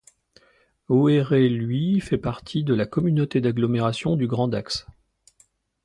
Oeyreluy 0.89 1.99
fait 1.99 2.17
partie 2.17 2.63
de 2.63 2.73
la 2.73 2.87
communauté 2.87 3.39
d'agglomération 3.39 4.15
du 4.15 4.25
Grand 4.25 4.47
Dax. 4.47 4.87